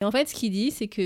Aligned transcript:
Et 0.00 0.04
en 0.04 0.10
fait, 0.10 0.28
ce 0.28 0.34
qu'il 0.34 0.52
dit, 0.52 0.70
c'est 0.70 0.88
que 0.88 1.02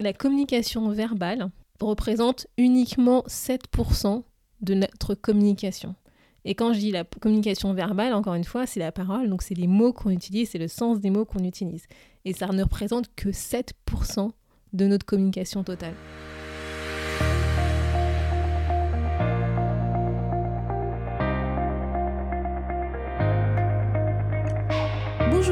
la 0.00 0.12
communication 0.12 0.88
verbale 0.88 1.50
représente 1.80 2.46
uniquement 2.58 3.22
7% 3.28 4.24
de 4.60 4.74
notre 4.74 5.14
communication. 5.14 5.94
Et 6.44 6.54
quand 6.54 6.72
je 6.72 6.78
dis 6.78 6.90
la 6.90 7.04
communication 7.04 7.72
verbale, 7.72 8.12
encore 8.12 8.34
une 8.34 8.44
fois, 8.44 8.66
c'est 8.66 8.80
la 8.80 8.92
parole, 8.92 9.30
donc 9.30 9.42
c'est 9.42 9.54
les 9.54 9.66
mots 9.66 9.92
qu'on 9.92 10.10
utilise, 10.10 10.50
c'est 10.50 10.58
le 10.58 10.68
sens 10.68 11.00
des 11.00 11.10
mots 11.10 11.24
qu'on 11.24 11.44
utilise. 11.44 11.86
Et 12.24 12.32
ça 12.32 12.48
ne 12.48 12.62
représente 12.62 13.14
que 13.14 13.30
7% 13.30 14.30
de 14.72 14.86
notre 14.86 15.06
communication 15.06 15.62
totale. 15.62 15.94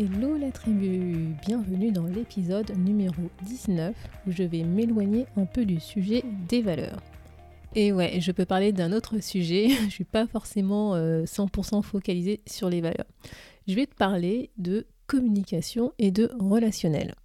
Hello 0.00 0.36
la 0.36 0.52
tribu, 0.52 1.34
bienvenue 1.44 1.90
dans 1.90 2.06
l'épisode 2.06 2.70
numéro 2.78 3.20
19 3.42 3.96
où 4.28 4.30
je 4.30 4.44
vais 4.44 4.62
m'éloigner 4.62 5.26
un 5.36 5.44
peu 5.44 5.64
du 5.64 5.80
sujet 5.80 6.22
des 6.48 6.62
valeurs. 6.62 7.02
Et 7.74 7.90
ouais, 7.90 8.20
je 8.20 8.30
peux 8.30 8.44
parler 8.44 8.70
d'un 8.70 8.92
autre 8.92 9.18
sujet, 9.18 9.68
je 9.86 9.90
suis 9.90 10.04
pas 10.04 10.28
forcément 10.28 10.94
100% 10.96 11.78
euh, 11.78 11.82
focalisée 11.82 12.40
sur 12.46 12.70
les 12.70 12.80
valeurs. 12.80 13.08
Je 13.66 13.74
vais 13.74 13.86
te 13.86 13.94
parler 13.96 14.50
de 14.56 14.86
communication 15.08 15.92
et 15.98 16.12
de 16.12 16.30
relationnel. 16.38 17.16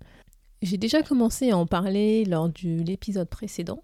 J'ai 0.63 0.77
déjà 0.77 1.03
commencé 1.03 1.51
à 1.51 1.57
en 1.59 1.67
parler 1.67 2.25
lors 2.25 2.49
de 2.49 2.81
l'épisode 2.81 3.29
précédent 3.29 3.83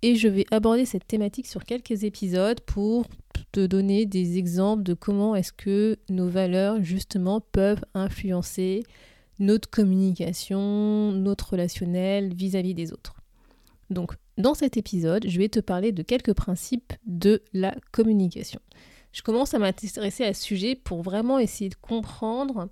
et 0.00 0.16
je 0.16 0.28
vais 0.28 0.46
aborder 0.50 0.86
cette 0.86 1.06
thématique 1.06 1.46
sur 1.46 1.64
quelques 1.64 2.04
épisodes 2.04 2.60
pour 2.62 3.04
te 3.52 3.66
donner 3.66 4.06
des 4.06 4.38
exemples 4.38 4.82
de 4.82 4.94
comment 4.94 5.36
est-ce 5.36 5.52
que 5.52 5.98
nos 6.08 6.28
valeurs 6.28 6.82
justement 6.82 7.40
peuvent 7.40 7.84
influencer 7.94 8.82
notre 9.38 9.68
communication, 9.68 11.12
notre 11.12 11.50
relationnel 11.50 12.32
vis-à-vis 12.34 12.74
des 12.74 12.92
autres. 12.92 13.14
Donc 13.90 14.14
dans 14.38 14.54
cet 14.54 14.76
épisode, 14.76 15.26
je 15.28 15.38
vais 15.38 15.48
te 15.48 15.60
parler 15.60 15.92
de 15.92 16.02
quelques 16.02 16.32
principes 16.32 16.92
de 17.06 17.42
la 17.52 17.74
communication. 17.92 18.60
Je 19.12 19.22
commence 19.22 19.52
à 19.52 19.58
m'intéresser 19.58 20.24
à 20.24 20.32
ce 20.32 20.42
sujet 20.42 20.74
pour 20.74 21.02
vraiment 21.02 21.38
essayer 21.38 21.68
de 21.68 21.74
comprendre 21.74 22.68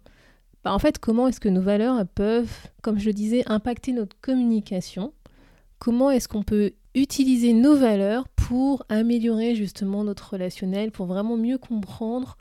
bah, 0.65 0.73
en 0.73 0.79
fait 0.79 0.99
comment 0.99 1.29
est-ce 1.29 1.41
que 1.41 1.49
nos 1.49 1.61
valeurs 1.61 2.07
peuvent, 2.15 2.51
comme 2.83 2.99
je 2.99 3.07
le 3.07 3.13
disais, 3.13 3.43
impacter 3.47 3.93
notre 3.93 4.19
communication. 4.21 5.13
Comment 5.79 6.11
est-ce 6.11 6.29
qu'on 6.29 6.43
peut 6.43 6.73
utiliser 6.95 7.53
nos 7.53 7.77
valeurs 7.77 8.29
pour 8.51 8.85
améliorer 8.89 9.55
justement 9.55 10.03
notre 10.03 10.33
relationnel, 10.33 10.91
pour 10.91 11.07
vraiment 11.07 11.37
mieux 11.37 11.57
comprendre 11.57 12.37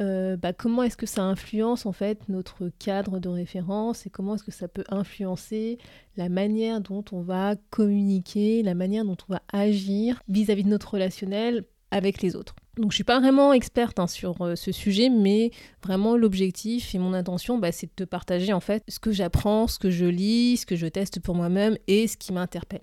euh, 0.00 0.36
bah, 0.36 0.52
comment 0.52 0.84
est-ce 0.84 0.96
que 0.96 1.06
ça 1.06 1.24
influence 1.24 1.86
en 1.86 1.92
fait 1.92 2.28
notre 2.28 2.70
cadre 2.78 3.18
de 3.18 3.28
référence 3.28 4.06
et 4.06 4.10
comment 4.10 4.36
est-ce 4.36 4.44
que 4.44 4.52
ça 4.52 4.68
peut 4.68 4.84
influencer 4.90 5.78
la 6.16 6.28
manière 6.28 6.80
dont 6.80 7.04
on 7.10 7.20
va 7.22 7.56
communiquer, 7.70 8.62
la 8.62 8.74
manière 8.74 9.04
dont 9.04 9.16
on 9.28 9.32
va 9.32 9.42
agir 9.52 10.22
vis-à-vis 10.28 10.62
de 10.62 10.68
notre 10.68 10.92
relationnel 10.94 11.64
avec 11.90 12.22
les 12.22 12.36
autres. 12.36 12.54
Donc 12.76 12.92
je 12.92 12.94
suis 12.94 13.02
pas 13.02 13.18
vraiment 13.18 13.52
experte 13.52 13.98
hein, 13.98 14.06
sur 14.06 14.40
euh, 14.42 14.54
ce 14.54 14.70
sujet, 14.70 15.08
mais 15.08 15.50
vraiment 15.82 16.16
l'objectif 16.16 16.94
et 16.94 16.98
mon 17.00 17.12
intention, 17.12 17.58
bah, 17.58 17.72
c'est 17.72 17.90
de 17.98 18.04
partager 18.04 18.52
en 18.52 18.60
fait 18.60 18.84
ce 18.86 19.00
que 19.00 19.10
j'apprends, 19.10 19.66
ce 19.66 19.80
que 19.80 19.90
je 19.90 20.06
lis, 20.06 20.58
ce 20.58 20.66
que 20.66 20.76
je 20.76 20.86
teste 20.86 21.18
pour 21.18 21.34
moi-même 21.34 21.76
et 21.88 22.06
ce 22.06 22.16
qui 22.16 22.32
m'interpelle. 22.32 22.82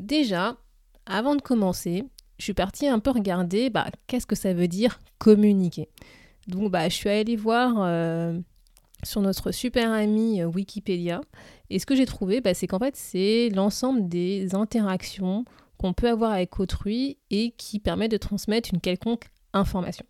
Déjà, 0.00 0.56
avant 1.06 1.36
de 1.36 1.42
commencer, 1.42 2.04
je 2.38 2.44
suis 2.44 2.54
partie 2.54 2.86
un 2.86 2.98
peu 2.98 3.10
regarder 3.10 3.70
bah, 3.70 3.86
qu'est-ce 4.06 4.26
que 4.26 4.36
ça 4.36 4.52
veut 4.52 4.68
dire 4.68 5.00
communiquer. 5.18 5.88
Donc 6.48 6.70
bah, 6.70 6.88
je 6.88 6.94
suis 6.94 7.08
allée 7.08 7.36
voir 7.36 7.74
euh, 7.78 8.38
sur 9.02 9.22
notre 9.22 9.52
super 9.52 9.90
ami 9.90 10.40
euh, 10.40 10.46
Wikipédia. 10.46 11.20
Et 11.70 11.78
ce 11.78 11.86
que 11.86 11.96
j'ai 11.96 12.06
trouvé, 12.06 12.40
bah, 12.40 12.54
c'est 12.54 12.66
qu'en 12.66 12.78
fait, 12.78 12.96
c'est 12.96 13.50
l'ensemble 13.50 14.08
des 14.08 14.54
interactions 14.54 15.44
qu'on 15.78 15.92
peut 15.92 16.08
avoir 16.08 16.32
avec 16.32 16.58
autrui 16.60 17.18
et 17.30 17.52
qui 17.52 17.78
permet 17.78 18.08
de 18.08 18.16
transmettre 18.16 18.70
une 18.72 18.80
quelconque 18.80 19.26
information. 19.52 20.06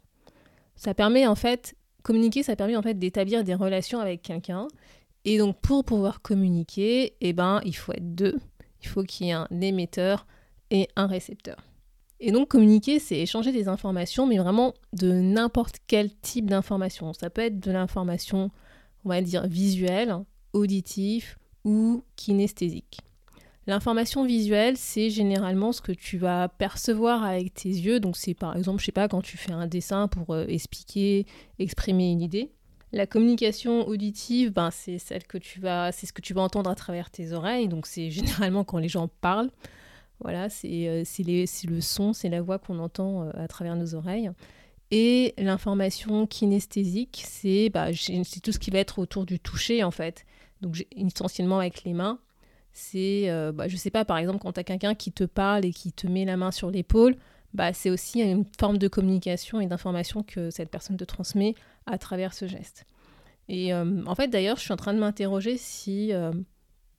Ça 0.76 0.94
permet 0.94 1.26
en 1.26 1.34
fait, 1.34 1.74
communiquer, 2.02 2.42
ça 2.42 2.56
permet 2.56 2.76
en 2.76 2.82
fait 2.82 2.98
d'établir 2.98 3.44
des 3.44 3.54
relations 3.54 4.00
avec 4.00 4.22
quelqu'un. 4.22 4.68
Et 5.24 5.38
donc 5.38 5.60
pour 5.60 5.84
pouvoir 5.84 6.22
communiquer, 6.22 7.14
eh 7.20 7.32
ben, 7.32 7.60
il 7.64 7.74
faut 7.74 7.92
être 7.92 8.14
deux 8.14 8.36
il 8.86 8.88
faut 8.88 9.02
qu'il 9.02 9.26
y 9.26 9.30
ait 9.30 9.32
un 9.32 9.48
émetteur 9.60 10.26
et 10.70 10.88
un 10.96 11.06
récepteur. 11.06 11.56
Et 12.18 12.32
donc 12.32 12.48
communiquer, 12.48 12.98
c'est 12.98 13.18
échanger 13.18 13.52
des 13.52 13.68
informations, 13.68 14.26
mais 14.26 14.38
vraiment 14.38 14.74
de 14.92 15.12
n'importe 15.12 15.76
quel 15.86 16.14
type 16.14 16.48
d'information. 16.48 17.12
Ça 17.12 17.28
peut 17.28 17.42
être 17.42 17.60
de 17.60 17.70
l'information, 17.70 18.50
on 19.04 19.10
va 19.10 19.20
dire, 19.20 19.46
visuelle, 19.46 20.16
auditive 20.52 21.36
ou 21.64 22.02
kinesthésique. 22.16 23.00
L'information 23.66 24.24
visuelle, 24.24 24.76
c'est 24.76 25.10
généralement 25.10 25.72
ce 25.72 25.80
que 25.80 25.90
tu 25.90 26.18
vas 26.18 26.48
percevoir 26.48 27.24
avec 27.24 27.52
tes 27.52 27.68
yeux. 27.68 27.98
Donc 27.98 28.16
c'est 28.16 28.34
par 28.34 28.56
exemple, 28.56 28.80
je 28.80 28.86
sais 28.86 28.92
pas, 28.92 29.08
quand 29.08 29.22
tu 29.22 29.36
fais 29.36 29.52
un 29.52 29.66
dessin 29.66 30.06
pour 30.06 30.34
euh, 30.34 30.46
expliquer, 30.46 31.26
exprimer 31.58 32.12
une 32.12 32.22
idée. 32.22 32.52
La 32.92 33.08
communication 33.08 33.86
auditive, 33.88 34.52
ben, 34.52 34.70
c'est 34.70 34.98
celle 34.98 35.24
que 35.24 35.36
tu 35.36 35.58
vas, 35.60 35.90
c'est 35.90 36.06
ce 36.06 36.12
que 36.12 36.22
tu 36.22 36.32
vas 36.32 36.42
entendre 36.42 36.70
à 36.70 36.76
travers 36.76 37.10
tes 37.10 37.32
oreilles. 37.32 37.66
Donc 37.66 37.86
c'est 37.86 38.10
généralement 38.12 38.62
quand 38.62 38.78
les 38.78 38.88
gens 38.88 39.08
parlent. 39.20 39.50
Voilà, 40.20 40.48
c'est 40.48 40.88
euh, 40.88 41.04
le 41.64 41.80
son, 41.80 42.12
c'est 42.12 42.28
la 42.28 42.40
voix 42.40 42.58
qu'on 42.58 42.78
entend 42.78 43.22
euh, 43.22 43.30
à 43.34 43.48
travers 43.48 43.76
nos 43.76 43.94
oreilles. 43.94 44.30
Et 44.90 45.34
l'information 45.36 46.26
kinesthésique, 46.26 47.22
c'est 47.26 47.70
bah, 47.70 47.88
tout 48.42 48.52
ce 48.52 48.58
qui 48.58 48.70
va 48.70 48.78
être 48.78 48.98
autour 48.98 49.26
du 49.26 49.40
toucher 49.40 49.82
en 49.82 49.90
fait. 49.90 50.24
Donc 50.60 50.86
essentiellement 50.92 51.58
avec 51.58 51.84
les 51.84 51.92
mains. 51.92 52.18
C'est, 52.72 53.30
euh, 53.30 53.52
bah, 53.52 53.68
je 53.68 53.76
sais 53.76 53.90
pas, 53.90 54.04
par 54.04 54.18
exemple, 54.18 54.38
quand 54.38 54.52
tu 54.52 54.60
as 54.60 54.64
quelqu'un 54.64 54.94
qui 54.94 55.10
te 55.10 55.24
parle 55.24 55.64
et 55.64 55.72
qui 55.72 55.92
te 55.92 56.06
met 56.06 56.24
la 56.24 56.36
main 56.36 56.50
sur 56.50 56.70
l'épaule, 56.70 57.16
bah, 57.54 57.72
c'est 57.72 57.90
aussi 57.90 58.20
une 58.20 58.44
forme 58.58 58.78
de 58.78 58.86
communication 58.86 59.60
et 59.60 59.66
d'information 59.66 60.22
que 60.22 60.50
cette 60.50 60.70
personne 60.70 60.96
te 60.96 61.04
transmet 61.04 61.54
à 61.86 61.98
travers 61.98 62.34
ce 62.34 62.46
geste. 62.46 62.84
Et 63.48 63.72
euh, 63.72 64.04
en 64.06 64.14
fait, 64.14 64.28
d'ailleurs, 64.28 64.56
je 64.56 64.62
suis 64.62 64.72
en 64.72 64.76
train 64.76 64.94
de 64.94 64.98
m'interroger 64.98 65.56
si 65.56 66.12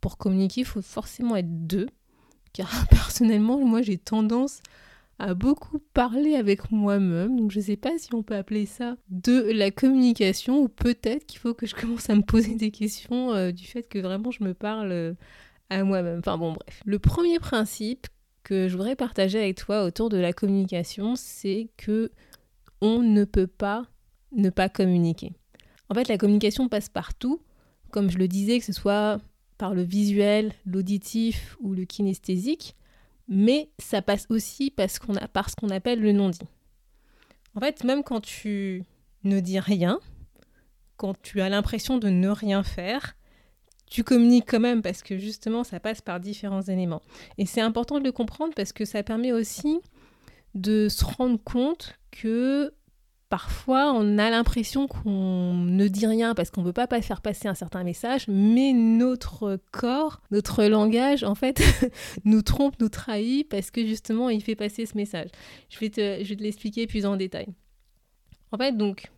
pour 0.01 0.17
communiquer, 0.17 0.61
il 0.61 0.65
faut 0.65 0.81
forcément 0.81 1.35
être 1.35 1.67
deux. 1.67 1.87
Car 2.53 2.87
personnellement, 2.89 3.57
moi, 3.59 3.81
j'ai 3.81 3.97
tendance 3.97 4.61
à 5.19 5.33
beaucoup 5.33 5.79
parler 5.93 6.35
avec 6.35 6.71
moi-même. 6.71 7.37
Donc, 7.37 7.51
je 7.51 7.59
ne 7.59 7.63
sais 7.63 7.77
pas 7.77 7.97
si 7.97 8.13
on 8.13 8.23
peut 8.23 8.35
appeler 8.35 8.65
ça 8.65 8.97
de 9.09 9.51
la 9.51 9.71
communication 9.71 10.61
ou 10.61 10.67
peut-être 10.67 11.25
qu'il 11.25 11.39
faut 11.39 11.53
que 11.53 11.65
je 11.65 11.75
commence 11.75 12.09
à 12.09 12.15
me 12.15 12.21
poser 12.21 12.55
des 12.55 12.71
questions 12.71 13.33
euh, 13.33 13.51
du 13.51 13.65
fait 13.65 13.83
que 13.83 13.99
vraiment 13.99 14.31
je 14.31 14.43
me 14.43 14.53
parle 14.53 15.15
à 15.69 15.83
moi-même. 15.83 16.19
Enfin, 16.19 16.37
bon, 16.37 16.53
bref. 16.53 16.81
Le 16.85 16.99
premier 16.99 17.39
principe 17.39 18.07
que 18.43 18.67
je 18.67 18.77
voudrais 18.77 18.95
partager 18.95 19.39
avec 19.39 19.57
toi 19.57 19.83
autour 19.83 20.09
de 20.09 20.17
la 20.17 20.33
communication, 20.33 21.15
c'est 21.15 21.69
que 21.77 22.11
on 22.79 23.01
ne 23.01 23.25
peut 23.25 23.47
pas 23.47 23.85
ne 24.31 24.49
pas 24.49 24.69
communiquer. 24.69 25.33
En 25.89 25.95
fait, 25.95 26.07
la 26.07 26.17
communication 26.17 26.69
passe 26.69 26.89
partout, 26.89 27.41
comme 27.91 28.09
je 28.09 28.17
le 28.17 28.27
disais, 28.27 28.59
que 28.59 28.65
ce 28.65 28.73
soit 28.73 29.19
par 29.57 29.73
le 29.73 29.83
visuel, 29.83 30.53
l'auditif 30.65 31.57
ou 31.61 31.73
le 31.73 31.85
kinesthésique, 31.85 32.75
mais 33.27 33.69
ça 33.79 34.01
passe 34.01 34.25
aussi 34.29 34.71
parce 34.71 34.99
qu'on 34.99 35.13
par 35.33 35.49
ce 35.49 35.55
qu'on 35.55 35.69
appelle 35.69 35.99
le 35.99 36.11
non-dit. 36.11 36.47
En 37.55 37.59
fait, 37.59 37.83
même 37.83 38.03
quand 38.03 38.21
tu 38.21 38.83
ne 39.23 39.39
dis 39.39 39.59
rien, 39.59 39.99
quand 40.95 41.19
tu 41.21 41.41
as 41.41 41.49
l'impression 41.49 41.97
de 41.97 42.09
ne 42.09 42.29
rien 42.29 42.63
faire, 42.63 43.15
tu 43.89 44.03
communiques 44.03 44.45
quand 44.47 44.59
même 44.59 44.81
parce 44.81 45.01
que 45.01 45.17
justement 45.17 45.63
ça 45.63 45.79
passe 45.79 46.01
par 46.01 46.19
différents 46.19 46.61
éléments. 46.61 47.01
Et 47.37 47.45
c'est 47.45 47.61
important 47.61 47.99
de 47.99 48.03
le 48.03 48.11
comprendre 48.11 48.53
parce 48.55 48.73
que 48.73 48.85
ça 48.85 49.03
permet 49.03 49.31
aussi 49.31 49.79
de 50.55 50.87
se 50.89 51.05
rendre 51.05 51.39
compte 51.43 51.97
que 52.11 52.73
parfois 53.29 53.91
on 53.93 54.17
a 54.17 54.29
l'impression 54.29 54.87
qu'on 54.87 55.53
ne 55.53 55.87
dit 55.87 56.07
rien 56.07 56.33
parce 56.33 56.49
qu'on 56.49 56.61
ne 56.61 56.67
veut 56.67 56.73
pas 56.73 56.87
faire 57.01 57.21
passer 57.21 57.47
un 57.47 57.55
certain 57.55 57.83
message, 57.83 58.25
mais 58.27 58.73
notre 58.73 59.59
corps, 59.71 60.21
notre 60.31 60.63
langage 60.65 61.23
en 61.23 61.35
fait 61.35 61.61
nous 62.25 62.41
trompe, 62.41 62.75
nous 62.79 62.89
trahit 62.89 63.47
parce 63.47 63.71
que 63.71 63.85
justement 63.85 64.29
il 64.29 64.41
fait 64.41 64.55
passer 64.55 64.85
ce 64.85 64.95
message. 64.95 65.29
Je 65.69 65.79
vais 65.79 65.89
te, 65.89 66.23
je 66.23 66.29
vais 66.29 66.35
te 66.35 66.43
l'expliquer 66.43 66.87
plus 66.87 67.05
en 67.05 67.15
détail. 67.15 67.47
En 68.51 68.57
fait 68.57 68.75
donc 68.75 69.11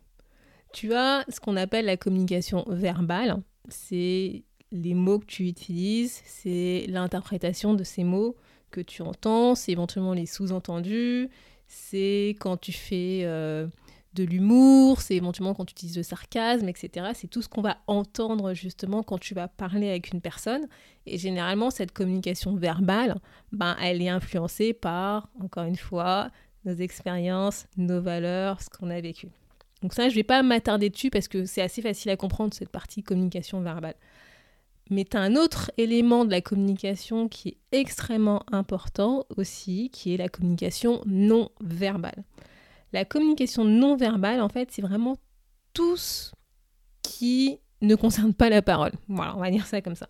tu 0.72 0.94
as 0.94 1.24
ce 1.28 1.40
qu'on 1.40 1.56
appelle 1.56 1.84
la 1.84 1.96
communication 1.96 2.64
verbale. 2.68 3.42
C'est 3.68 4.44
les 4.72 4.94
mots 4.94 5.18
que 5.18 5.26
tu 5.26 5.46
utilises, 5.46 6.22
c'est 6.24 6.84
l'interprétation 6.88 7.74
de 7.74 7.84
ces 7.84 8.04
mots, 8.04 8.36
que 8.70 8.80
tu 8.80 9.02
entends, 9.02 9.54
c'est 9.54 9.72
éventuellement 9.72 10.14
les 10.14 10.26
sous-entendus, 10.26 11.28
c'est 11.66 12.36
quand 12.40 12.56
tu 12.56 12.72
fais 12.72 13.22
euh, 13.24 13.66
de 14.14 14.24
l'humour, 14.24 15.00
c'est 15.00 15.14
éventuellement 15.14 15.54
quand 15.54 15.64
tu 15.64 15.72
utilises 15.72 15.96
le 15.96 16.02
sarcasme, 16.02 16.68
etc. 16.68 17.10
C'est 17.14 17.28
tout 17.28 17.42
ce 17.42 17.48
qu'on 17.48 17.62
va 17.62 17.78
entendre 17.86 18.54
justement 18.54 19.02
quand 19.02 19.18
tu 19.18 19.34
vas 19.34 19.48
parler 19.48 19.88
avec 19.88 20.12
une 20.12 20.20
personne. 20.20 20.66
Et 21.06 21.16
généralement, 21.16 21.70
cette 21.70 21.92
communication 21.92 22.56
verbale, 22.56 23.20
ben, 23.52 23.76
elle 23.80 24.02
est 24.02 24.08
influencée 24.08 24.72
par, 24.72 25.28
encore 25.40 25.64
une 25.64 25.76
fois, 25.76 26.30
nos 26.64 26.74
expériences, 26.74 27.66
nos 27.76 28.00
valeurs, 28.00 28.60
ce 28.60 28.68
qu'on 28.68 28.90
a 28.90 29.00
vécu. 29.00 29.28
Donc 29.82 29.94
ça, 29.94 30.04
je 30.08 30.14
ne 30.14 30.16
vais 30.16 30.24
pas 30.24 30.42
m'attarder 30.42 30.90
dessus 30.90 31.10
parce 31.10 31.28
que 31.28 31.46
c'est 31.46 31.62
assez 31.62 31.80
facile 31.80 32.10
à 32.10 32.16
comprendre 32.16 32.52
cette 32.52 32.68
partie 32.68 33.02
communication 33.02 33.60
verbale. 33.60 33.94
Mais 34.90 35.04
tu 35.04 35.16
as 35.16 35.20
un 35.20 35.36
autre 35.36 35.70
élément 35.78 36.24
de 36.24 36.32
la 36.32 36.40
communication 36.40 37.28
qui 37.28 37.50
est 37.50 37.78
extrêmement 37.78 38.42
important 38.50 39.24
aussi, 39.36 39.88
qui 39.90 40.12
est 40.12 40.16
la 40.16 40.28
communication 40.28 41.00
non 41.06 41.48
verbale. 41.60 42.24
La 42.92 43.04
communication 43.04 43.64
non 43.64 43.96
verbale, 43.96 44.40
en 44.40 44.48
fait, 44.48 44.70
c'est 44.70 44.82
vraiment 44.82 45.16
tout 45.72 45.96
ce 45.96 46.32
qui 47.02 47.58
ne 47.80 47.94
concerne 47.94 48.34
pas 48.34 48.50
la 48.50 48.62
parole. 48.62 48.92
Voilà, 49.08 49.36
on 49.36 49.40
va 49.40 49.50
dire 49.50 49.66
ça 49.66 49.80
comme 49.80 49.94
ça. 49.94 50.08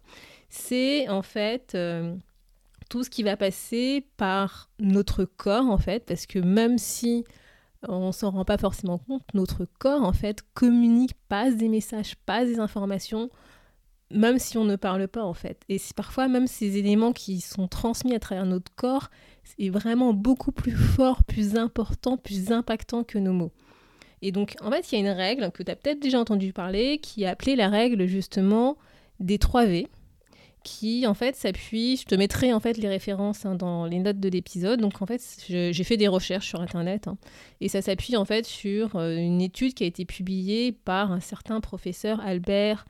C'est 0.49 1.09
en 1.09 1.23
fait 1.23 1.73
euh, 1.75 2.17
tout 2.89 3.05
ce 3.05 3.11
qui 3.11 3.23
va 3.23 3.37
passer 3.37 4.07
par 4.17 4.71
notre 4.79 5.25
corps, 5.25 5.67
en 5.67 5.79
fait, 5.79 6.05
parce 6.05 6.27
que 6.27 6.39
même 6.39 6.79
si 6.79 7.25
on 7.89 8.13
s'en 8.13 8.31
rend 8.31 8.45
pas 8.45 8.59
forcément 8.59 8.99
compte, 8.99 9.23
notre 9.33 9.65
corps, 9.79 10.03
en 10.03 10.13
fait, 10.13 10.43
communique, 10.55 11.15
passe 11.29 11.57
des 11.57 11.69
messages, 11.69 12.17
passe 12.27 12.49
des 12.49 12.59
informations, 12.59 13.31
même 14.11 14.39
si 14.39 14.59
on 14.59 14.65
ne 14.65 14.77
parle 14.77 15.07
pas, 15.09 15.23
en 15.23 15.35
fait. 15.35 15.63
Et 15.69 15.81
parfois, 15.95 16.29
même 16.29 16.47
ces 16.47 16.77
éléments 16.77 17.13
qui 17.13 17.41
sont 17.41 17.69
transmis 17.69 18.15
à 18.15 18.19
travers 18.19 18.45
notre 18.45 18.75
corps, 18.75 19.09
est 19.59 19.71
vraiment 19.71 20.13
beaucoup 20.13 20.53
plus 20.53 20.73
fort, 20.73 21.23
plus 21.25 21.57
important, 21.57 22.17
plus 22.17 22.53
impactant 22.53 23.05
que 23.05 23.19
nos 23.19 23.33
mots. 23.33 23.53
Et 24.23 24.33
donc, 24.33 24.57
en 24.63 24.71
fait, 24.71 24.91
il 24.91 24.95
y 24.95 24.99
a 24.99 25.01
une 25.01 25.17
règle 25.17 25.51
que 25.51 25.63
tu 25.63 25.71
as 25.71 25.77
peut-être 25.77 26.01
déjà 26.01 26.21
entendu 26.21 26.53
parler, 26.53 26.99
qui 26.99 27.23
est 27.23 27.27
appelée 27.27 27.57
la 27.57 27.69
règle 27.69 28.07
justement 28.07 28.77
des 29.19 29.39
3 29.39 29.67
V, 29.67 29.87
qui 30.63 31.07
en 31.07 31.15
fait 31.15 31.37
s'appuie, 31.37 31.97
je 31.97 32.05
te 32.05 32.15
mettrai 32.15 32.53
en 32.53 32.61
fait 32.61 32.77
les 32.77 32.89
références 32.89 33.47
hein, 33.47 33.55
dans 33.55 33.87
les 33.87 33.99
notes 33.99 34.21
de 34.21 34.29
l'épisode, 34.29 34.81
donc 34.81 35.01
en 35.01 35.07
fait 35.07 35.23
j'ai 35.49 35.85
fait 35.85 35.97
des 35.97 36.09
recherches 36.09 36.49
sur 36.49 36.61
internet, 36.61 37.09
hein, 37.09 37.17
et 37.61 37.69
ça 37.69 37.81
s'appuie 37.81 38.17
en 38.17 38.25
fait 38.25 38.45
sur 38.45 38.97
euh, 38.97 39.17
une 39.17 39.41
étude 39.41 39.75
qui 39.75 39.85
a 39.85 39.87
été 39.87 40.05
publiée 40.05 40.73
par 40.73 41.13
un 41.13 41.21
certain 41.21 41.61
professeur 41.61 42.21
Albert 42.21 42.85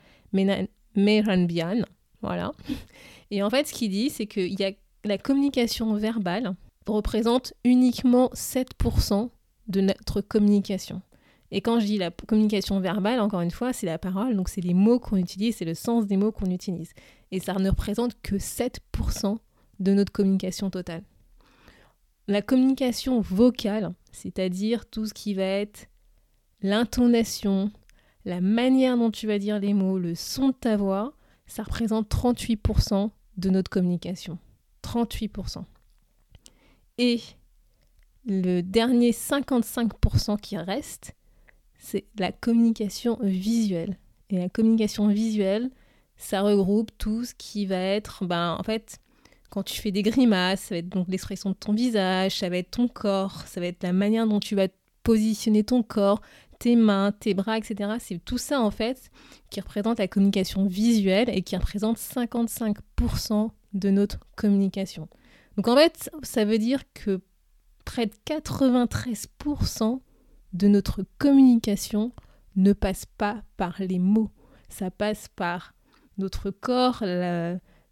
Meranbian, 0.97 1.83
voilà. 2.23 2.53
Et 3.31 3.43
en 3.43 3.51
fait 3.51 3.69
ce 3.69 3.73
qu'il 3.73 3.91
dit 3.91 4.11
c'est 4.11 4.27
qu'il 4.27 4.59
y 4.59 4.65
a 4.65 4.73
la 5.05 5.19
communication 5.19 5.95
verbale 5.95 6.55
représente 6.87 7.55
uniquement 7.65 8.29
7% 8.35 9.31
de 9.69 9.81
notre 9.81 10.21
communication. 10.21 11.03
Et 11.53 11.61
quand 11.61 11.81
je 11.81 11.87
dis 11.87 11.99
la 11.99 12.11
communication 12.11 12.79
verbale, 12.81 13.21
encore 13.21 13.41
une 13.41 13.51
fois, 13.51 13.73
c'est 13.73 13.87
la 13.87 13.99
parole, 13.99 14.37
donc 14.37 14.49
c'est 14.49 14.61
les 14.61 14.75
mots 14.75 15.01
qu'on 15.01 15.17
utilise, 15.17 15.57
c'est 15.57 15.65
le 15.65 15.75
sens 15.75 16.07
des 16.07 16.17
mots 16.17 16.33
qu'on 16.33 16.51
utilise. 16.51 16.93
Et 17.33 17.41
ça 17.41 17.55
ne 17.55 17.71
représente 17.71 18.21
que 18.23 18.37
7% 18.37 19.39
de 19.81 19.95
notre 19.95 20.13
communication 20.13 20.71
totale. 20.71 21.03
La 22.29 22.43
communication 22.43 23.21
vocale, 23.21 23.93
c'est-à-dire 24.13 24.87
tout 24.87 25.07
ce 25.07 25.15
qui 25.15 25.35
va 25.35 25.43
être 25.43 25.89
l'intonation, 26.63 27.73
la 28.25 28.41
manière 28.41 28.97
dont 28.97 29.11
tu 29.11 29.27
vas 29.27 29.39
dire 29.39 29.59
les 29.59 29.75
mots, 29.75 29.99
le 29.99 30.15
son 30.15 30.49
de 30.49 30.55
ta 30.55 30.77
voix, 30.77 31.15
ça 31.47 31.65
représente 31.65 32.09
38% 32.09 33.11
de 33.39 33.51
notre 33.51 33.71
communication. 33.71 34.39
38%. 34.83 35.65
Et 36.99 37.21
le 38.27 38.61
dernier 38.61 39.13
55% 39.13 40.39
qui 40.39 40.57
reste, 40.57 41.15
c'est 41.79 42.05
la 42.19 42.33
communication 42.33 43.19
visuelle. 43.23 43.99
Et 44.29 44.39
la 44.39 44.49
communication 44.49 45.09
visuelle, 45.09 45.71
ça 46.17 46.43
regroupe 46.43 46.91
tout 46.99 47.25
ce 47.25 47.35
qui 47.35 47.67
va 47.67 47.79
être, 47.79 48.27
ben, 48.27 48.57
en 48.59 48.63
fait, 48.63 48.99
quand 49.49 49.63
tu 49.63 49.81
fais 49.81 49.91
des 49.91 50.03
grimaces, 50.03 50.61
ça 50.61 50.75
va 50.75 50.79
être 50.79 50.89
donc 50.89 51.09
l'expression 51.09 51.51
de 51.51 51.55
ton 51.55 51.73
visage, 51.73 52.39
ça 52.39 52.49
va 52.49 52.59
être 52.59 52.71
ton 52.71 52.87
corps, 52.87 53.43
ça 53.47 53.61
va 53.61 53.67
être 53.67 53.83
la 53.83 53.93
manière 53.93 54.27
dont 54.27 54.39
tu 54.39 54.55
vas 54.55 54.69
positionner 55.03 55.65
ton 55.65 55.83
corps, 55.83 56.21
tes 56.59 56.77
mains, 56.77 57.13
tes 57.19 57.35
bras, 57.35 57.59
etc. 57.59 57.93
C'est 57.99 58.23
tout 58.25 58.39
ça, 58.39 58.61
en 58.61 58.71
fait, 58.71 59.11
qui 59.49 59.61
représente 59.61 59.99
la 59.99 60.07
communication 60.07 60.67
visuelle 60.67 61.31
et 61.31 61.43
qui 61.43 61.57
représente 61.57 61.99
55% 61.99 63.51
de 63.73 63.91
notre 63.91 64.21
communication. 64.37 65.09
Donc 65.57 65.69
en 65.69 65.77
fait, 65.77 66.11
ça 66.23 66.45
veut 66.45 66.59
dire 66.59 66.83
que 66.95 67.21
près 67.85 68.07
de 68.07 68.13
93% 68.27 70.01
de 70.53 70.69
notre 70.69 71.05
communication 71.19 72.13
ne 72.57 72.73
passe 72.73 73.07
pas 73.07 73.43
par 73.57 73.77
les 73.81 73.99
mots. 73.99 74.31
Ça 74.69 74.91
passe 74.91 75.29
par 75.35 75.75
notre 76.19 76.51
corps, 76.51 77.03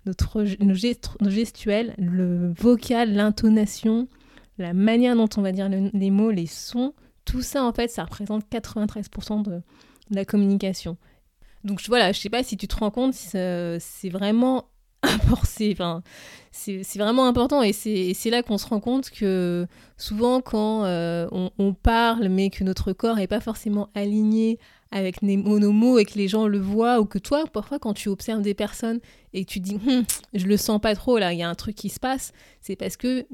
notre, 0.06 0.44
nos, 0.60 1.30
gestuels, 1.30 1.94
le 1.98 2.52
vocal, 2.52 3.12
l'intonation, 3.14 4.08
la 4.58 4.72
manière 4.72 5.16
dont 5.16 5.28
on 5.36 5.42
va 5.42 5.52
dire 5.52 5.68
les 5.68 6.10
mots, 6.10 6.30
les 6.30 6.46
sons. 6.46 6.94
Tout 7.24 7.42
ça, 7.42 7.64
en 7.64 7.72
fait, 7.72 7.88
ça 7.88 8.04
représente 8.04 8.44
93% 8.50 9.42
de, 9.42 9.62
la 10.10 10.24
communication. 10.24 10.96
Donc 11.64 11.82
voilà, 11.88 12.12
je 12.12 12.20
sais 12.20 12.30
pas 12.30 12.42
si 12.42 12.56
tu 12.56 12.66
te 12.66 12.76
rends 12.76 12.90
compte, 12.90 13.14
c'est 13.14 14.08
vraiment 14.10 14.66
C'est 16.50 16.98
vraiment 16.98 17.26
important 17.26 17.62
et 17.62 17.72
c'est 17.72 18.30
là 18.30 18.42
qu'on 18.42 18.58
se 18.58 18.66
rend 18.66 18.80
compte 18.80 19.10
que 19.10 19.66
souvent 19.96 20.40
quand 20.40 20.84
euh, 20.84 21.28
on, 21.30 21.74
parle 21.74 22.28
mais 22.28 22.50
que 22.50 22.64
notre 22.64 22.92
corps 22.92 23.16
n'est 23.16 23.26
pas 23.26 23.40
forcément 23.40 23.90
aligné 23.94 24.58
avec 24.90 25.22
nos 25.22 25.72
mots 25.72 25.98
et 25.98 26.04
que 26.04 26.18
les 26.18 26.28
gens 26.28 26.46
le 26.46 26.58
voient 26.58 27.00
ou 27.00 27.04
que 27.04 27.18
toi 27.18 27.44
parfois 27.52 27.78
quand 27.78 27.94
tu 27.94 28.08
observes 28.08 28.42
des 28.42 28.54
personnes 28.54 29.00
et 29.34 29.44
que 29.44 29.50
tu 29.50 29.60
dis 29.60 29.78
hum, 29.86 30.04
je 30.34 30.46
le 30.46 30.56
sens 30.56 30.80
pas 30.80 30.94
trop 30.94 31.18
là 31.18 31.32
il 31.32 31.38
y 31.38 31.42
a 31.42 31.48
un 31.48 31.54
truc 31.54 31.76
qui 31.76 31.90
se 31.90 32.00
passe 32.00 32.32
c'est 32.60 32.76
parce 32.76 32.96
que 32.96 33.26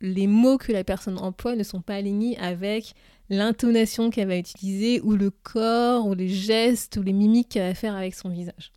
les 0.00 0.26
mots 0.26 0.58
que 0.58 0.72
la 0.72 0.84
personne 0.84 1.18
emploie 1.18 1.56
ne 1.56 1.64
sont 1.64 1.80
pas 1.80 1.94
alignés 1.94 2.38
avec 2.38 2.94
l'intonation 3.30 4.10
qu'elle 4.10 4.28
va 4.28 4.36
utiliser 4.36 5.00
ou 5.00 5.12
le 5.12 5.30
corps 5.30 6.06
ou 6.06 6.14
les 6.14 6.28
gestes 6.28 6.96
ou 6.96 7.02
les 7.02 7.12
mimiques 7.12 7.50
qu'elle 7.50 7.68
va 7.68 7.74
faire 7.74 7.94
avec 7.94 8.14
son 8.14 8.28
visage. 8.28 8.72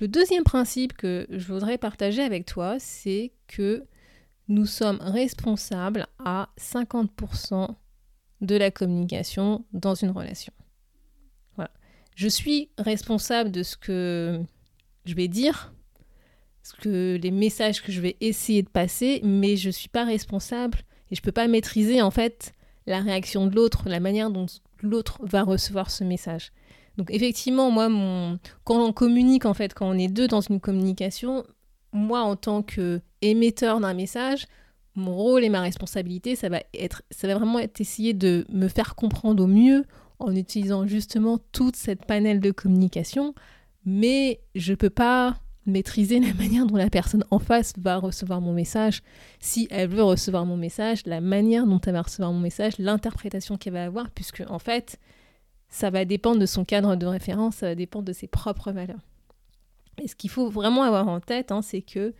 Le 0.00 0.08
deuxième 0.08 0.44
principe 0.44 0.94
que 0.94 1.26
je 1.30 1.52
voudrais 1.52 1.78
partager 1.78 2.22
avec 2.22 2.46
toi, 2.46 2.76
c'est 2.78 3.32
que 3.46 3.84
nous 4.48 4.66
sommes 4.66 4.98
responsables 5.00 6.06
à 6.18 6.48
50% 6.58 7.68
de 8.40 8.56
la 8.56 8.70
communication 8.70 9.64
dans 9.72 9.94
une 9.94 10.10
relation. 10.10 10.52
Je 12.14 12.28
suis 12.28 12.70
responsable 12.78 13.50
de 13.50 13.62
ce 13.62 13.76
que 13.76 14.40
je 15.04 15.14
vais 15.14 15.28
dire, 15.28 15.72
ce 16.62 16.74
que 16.74 17.18
les 17.20 17.30
messages 17.30 17.82
que 17.82 17.90
je 17.90 18.00
vais 18.00 18.16
essayer 18.20 18.62
de 18.62 18.68
passer, 18.68 19.20
mais 19.24 19.56
je 19.56 19.68
ne 19.68 19.72
suis 19.72 19.88
pas 19.88 20.04
responsable 20.04 20.78
et 21.10 21.14
je 21.14 21.20
ne 21.20 21.24
peux 21.24 21.32
pas 21.32 21.48
maîtriser 21.48 22.02
en 22.02 22.10
fait 22.10 22.52
la 22.86 23.00
réaction 23.00 23.46
de 23.46 23.54
l'autre, 23.54 23.88
la 23.88 24.00
manière 24.00 24.30
dont 24.30 24.46
l'autre 24.82 25.20
va 25.22 25.42
recevoir 25.42 25.90
ce 25.90 26.04
message. 26.04 26.52
Donc 26.98 27.10
effectivement, 27.10 27.70
moi, 27.70 27.88
quand 28.64 28.84
on 28.84 28.92
communique, 28.92 29.46
en 29.46 29.54
fait, 29.54 29.74
quand 29.74 29.88
on 29.88 29.98
est 29.98 30.08
deux 30.08 30.28
dans 30.28 30.40
une 30.40 30.60
communication, 30.60 31.44
moi, 31.92 32.20
en 32.20 32.36
tant 32.36 32.62
que 32.62 33.00
émetteur 33.20 33.80
d'un 33.80 33.94
message, 33.94 34.46
mon 34.94 35.14
rôle 35.14 35.44
et 35.44 35.48
ma 35.48 35.60
responsabilité, 35.60 36.36
ça 36.36 36.48
va, 36.48 36.60
être, 36.74 37.02
ça 37.10 37.26
va 37.26 37.34
vraiment 37.34 37.58
être 37.58 37.80
essayer 37.80 38.12
de 38.12 38.44
me 38.50 38.68
faire 38.68 38.94
comprendre 38.94 39.44
au 39.44 39.46
mieux 39.46 39.84
en 40.18 40.34
utilisant 40.34 40.86
justement 40.86 41.38
toute 41.52 41.76
cette 41.76 42.04
panel 42.04 42.40
de 42.40 42.50
communication, 42.50 43.34
mais 43.84 44.40
je 44.54 44.72
ne 44.72 44.76
peux 44.76 44.90
pas 44.90 45.38
maîtriser 45.66 46.20
la 46.20 46.34
manière 46.38 46.66
dont 46.66 46.76
la 46.76 46.90
personne 46.90 47.24
en 47.30 47.38
face 47.38 47.72
va 47.78 47.96
recevoir 47.96 48.40
mon 48.40 48.52
message, 48.52 49.02
si 49.40 49.66
elle 49.70 49.88
veut 49.88 50.02
recevoir 50.02 50.44
mon 50.44 50.56
message, 50.56 51.02
la 51.06 51.20
manière 51.20 51.66
dont 51.66 51.80
elle 51.80 51.94
va 51.94 52.02
recevoir 52.02 52.32
mon 52.32 52.40
message, 52.40 52.74
l'interprétation 52.78 53.56
qu'elle 53.56 53.74
va 53.74 53.84
avoir, 53.84 54.10
puisque 54.10 54.42
en 54.48 54.58
fait, 54.58 54.98
ça 55.72 55.88
va 55.88 56.04
dépendre 56.04 56.38
de 56.38 56.46
son 56.46 56.64
cadre 56.64 56.96
de 56.96 57.06
référence, 57.06 57.56
ça 57.56 57.66
va 57.66 57.74
dépendre 57.74 58.04
de 58.04 58.12
ses 58.12 58.28
propres 58.28 58.72
valeurs. 58.72 59.00
Et 60.02 60.06
ce 60.06 60.14
qu'il 60.14 60.28
faut 60.28 60.50
vraiment 60.50 60.82
avoir 60.82 61.08
en 61.08 61.18
tête, 61.18 61.50
hein, 61.50 61.62
c'est 61.62 61.80
que, 61.80 62.12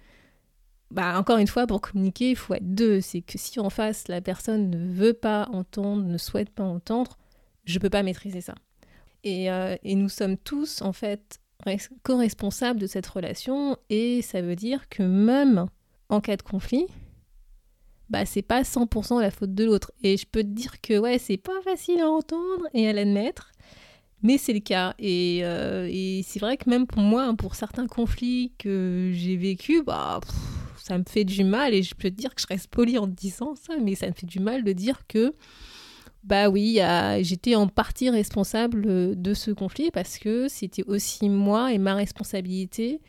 bah, 0.90 1.18
encore 1.18 1.36
une 1.36 1.46
fois, 1.46 1.66
pour 1.66 1.82
communiquer, 1.82 2.30
il 2.30 2.36
faut 2.36 2.54
être 2.54 2.74
deux. 2.74 3.02
C'est 3.02 3.20
que 3.20 3.36
si 3.36 3.60
en 3.60 3.68
face, 3.68 4.08
la 4.08 4.22
personne 4.22 4.70
ne 4.70 4.92
veut 4.92 5.12
pas 5.12 5.48
entendre, 5.52 6.02
ne 6.02 6.16
souhaite 6.16 6.48
pas 6.48 6.64
entendre, 6.64 7.18
je 7.64 7.74
ne 7.74 7.80
peux 7.80 7.90
pas 7.90 8.02
maîtriser 8.02 8.40
ça. 8.40 8.54
Et, 9.22 9.50
euh, 9.50 9.76
et, 9.82 9.96
nous 9.96 10.08
sommes 10.08 10.38
tous, 10.38 10.80
en 10.80 10.94
fait, 10.94 11.38
co-responsables 12.02 12.80
de 12.80 12.86
cette 12.86 13.06
relation, 13.06 13.76
et 13.90 14.22
ça 14.22 14.40
veut 14.40 14.56
dire 14.56 14.88
que 14.88 15.02
même 15.02 15.66
en 16.08 16.22
cas 16.22 16.36
de 16.36 16.42
conflit, 16.42 16.86
bah 18.12 18.26
c'est 18.26 18.42
pas 18.42 18.62
100% 18.62 19.20
la 19.20 19.30
faute 19.30 19.54
de 19.54 19.64
l'autre. 19.64 19.90
Et 20.02 20.18
je 20.18 20.26
peux 20.26 20.42
te 20.42 20.48
dire 20.48 20.80
que 20.82 20.98
ouais, 20.98 21.18
c'est 21.18 21.38
pas 21.38 21.60
facile 21.64 22.00
à 22.00 22.10
entendre 22.10 22.68
et 22.74 22.86
à 22.86 22.92
l'admettre, 22.92 23.50
mais 24.22 24.36
c'est 24.36 24.52
le 24.52 24.60
cas. 24.60 24.94
Et, 24.98 25.40
euh, 25.42 25.88
c'est 26.22 26.38
vrai 26.38 26.58
que 26.58 26.68
même 26.68 26.86
pour 26.86 27.00
moi, 27.00 27.34
pour 27.36 27.54
certains 27.54 27.86
conflits 27.86 28.52
que 28.58 29.10
j'ai 29.14 29.36
vécu, 29.36 29.82
bah 29.82 30.20
ça 30.76 30.98
me 30.98 31.04
fait 31.08 31.24
du 31.24 31.42
mal, 31.44 31.74
et 31.74 31.82
je 31.82 31.94
peux 31.94 32.10
te 32.10 32.14
dire 32.14 32.34
que 32.34 32.42
je 32.42 32.46
reste 32.46 32.66
polie 32.66 32.98
en 32.98 33.06
disant 33.06 33.54
ça, 33.54 33.74
mais 33.80 33.94
ça 33.94 34.08
me 34.08 34.12
fait 34.12 34.26
du 34.26 34.40
mal 34.40 34.62
de 34.62 34.72
dire 34.72 35.06
que, 35.08 35.32
bah 36.22 36.50
oui, 36.50 36.80
j'étais 37.20 37.54
en 37.54 37.66
partie 37.66 38.10
responsable 38.10 39.20
de 39.20 39.34
ce 39.34 39.52
conflit 39.52 39.90
parce 39.90 40.18
que 40.18 40.48
c'était 40.48 40.84
aussi 40.86 41.28
moi 41.28 41.72
et 41.72 41.78
ma 41.78 41.94
responsabilité 41.94 43.00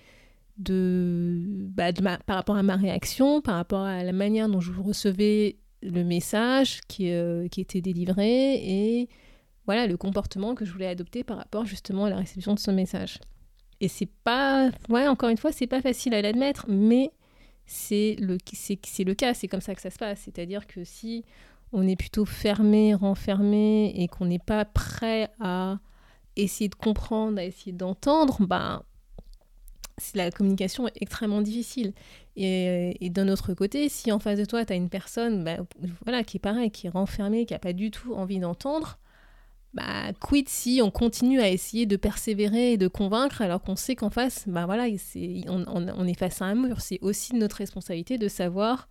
de, 0.57 1.39
bah, 1.69 1.91
par 2.25 2.35
rapport 2.35 2.55
à 2.55 2.63
ma 2.63 2.75
réaction, 2.75 3.41
par 3.41 3.55
rapport 3.55 3.81
à 3.81 4.03
la 4.03 4.11
manière 4.13 4.47
dont 4.47 4.59
je 4.59 4.71
recevais 4.71 5.57
le 5.81 6.03
message 6.03 6.81
qui, 6.87 7.11
euh, 7.11 7.47
qui 7.47 7.61
était 7.61 7.81
délivré 7.81 8.55
et 8.55 9.09
voilà 9.65 9.87
le 9.87 9.97
comportement 9.97 10.55
que 10.55 10.65
je 10.65 10.71
voulais 10.71 10.87
adopter 10.87 11.23
par 11.23 11.37
rapport 11.37 11.65
justement 11.65 12.05
à 12.05 12.09
la 12.09 12.17
réception 12.17 12.53
de 12.53 12.59
ce 12.59 12.71
message. 12.71 13.19
Et 13.81 13.87
c'est 13.87 14.09
pas, 14.23 14.71
ouais, 14.89 15.07
encore 15.07 15.29
une 15.29 15.37
fois, 15.37 15.51
c'est 15.51 15.67
pas 15.67 15.81
facile 15.81 16.13
à 16.13 16.21
l'admettre, 16.21 16.65
mais 16.69 17.11
c'est 17.65 18.15
le, 18.19 18.37
c'est, 18.53 19.03
le 19.03 19.13
cas, 19.13 19.33
c'est 19.33 19.47
comme 19.47 19.61
ça 19.61 19.75
que 19.75 19.81
ça 19.81 19.89
se 19.89 19.97
passe. 19.97 20.21
C'est-à-dire 20.21 20.67
que 20.67 20.83
si 20.83 21.25
on 21.71 21.87
est 21.87 21.95
plutôt 21.95 22.25
fermé, 22.25 22.93
renfermé 22.93 23.93
et 23.95 24.07
qu'on 24.07 24.25
n'est 24.25 24.39
pas 24.39 24.63
prêt 24.63 25.29
à 25.39 25.79
essayer 26.35 26.69
de 26.69 26.75
comprendre, 26.75 27.39
à 27.39 27.43
essayer 27.43 27.71
d'entendre, 27.71 28.45
ben, 29.97 30.25
la 30.25 30.31
communication 30.31 30.87
est 30.87 31.01
extrêmement 31.01 31.41
difficile. 31.41 31.93
Et, 32.35 33.09
d'un 33.09 33.27
autre 33.29 33.53
côté, 33.53 33.89
si 33.89 34.11
en 34.11 34.19
face 34.19 34.39
de 34.39 34.45
toi, 34.45 34.65
tu 34.65 34.73
as 34.73 34.75
une 34.75 34.89
personne 34.89 35.43
bah, 35.43 35.57
voilà, 36.03 36.23
qui 36.23 36.37
est 36.37 36.39
pareil, 36.39 36.71
qui 36.71 36.87
est 36.87 36.89
renfermée, 36.89 37.45
qui 37.45 37.53
n'a 37.53 37.59
pas 37.59 37.73
du 37.73 37.91
tout 37.91 38.13
envie 38.13 38.39
d'entendre, 38.39 38.97
bah, 39.73 40.13
quid 40.19 40.49
si 40.49 40.81
on 40.83 40.91
continue 40.91 41.41
à 41.41 41.49
essayer 41.49 41.85
de 41.85 41.95
persévérer 41.95 42.73
et 42.73 42.77
de 42.77 42.87
convaincre 42.87 43.41
alors 43.41 43.61
qu'on 43.61 43.75
sait 43.75 43.95
qu'en 43.95 44.11
face, 44.11 44.43
bah 44.47 44.65
voilà, 44.65 44.87
on, 45.47 45.65
on, 45.67 46.07
est 46.07 46.17
face 46.17 46.41
à 46.41 46.45
un 46.45 46.55
mur. 46.55 46.81
C'est 46.81 46.99
aussi 47.01 47.35
notre 47.35 47.57
responsabilité 47.57 48.17
de 48.17 48.27
savoir 48.27 48.87